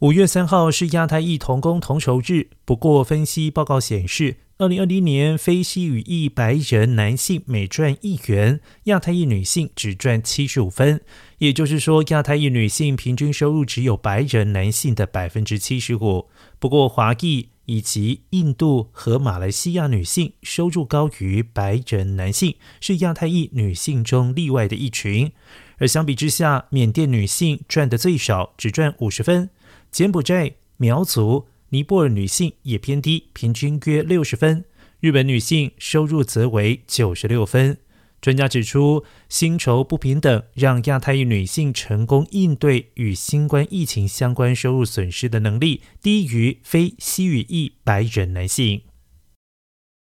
[0.00, 11.00] 五月三号是亚太裔同工同酬日，不过分析报告显示，二零二零年非西语裔白人男性每赚一元，亚太裔女性只赚七十五分，
[11.38, 16.28] 也就是说，亚太裔女性平均收入只有白人男性的百分之七十五。
[16.58, 25.32] 不过，华裔以及印度和马来西亚女性收入高于白人男性，是亚太裔女性中例外的一群。
[25.78, 29.50] 而相比之下，缅甸女性赚的最少，只赚五十分。
[29.90, 34.64] 柬埔寨、苗族、尼泊尔女性也偏低，平均约六十分。
[35.00, 37.78] 日本女性收入则为九十六分。
[38.22, 48.80] 专家指出，薪酬不平等让亚太裔女性成功应对与新冠疫情相关收入损失的能力低于非西语裔白人男性。